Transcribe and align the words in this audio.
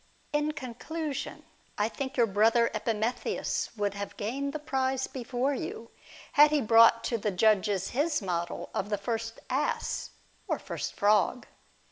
In 0.33 0.53
conclusion, 0.53 1.43
I 1.77 1.87
think 1.87 2.17
your 2.17 2.25
brother 2.25 2.71
Epimetheus 2.73 3.69
would 3.77 3.93
have 3.93 4.17
gained 4.17 4.51
the 4.51 4.57
prize 4.57 5.05
before 5.05 5.53
you, 5.53 5.91
had 6.31 6.49
he 6.49 6.59
brought 6.59 7.03
to 7.03 7.19
the 7.19 7.29
judges 7.29 7.89
his 7.91 8.19
model 8.19 8.71
of 8.73 8.89
the 8.89 8.97
first 8.97 9.39
ass, 9.51 10.09
or 10.47 10.57
first 10.57 10.95
frog. 10.95 11.45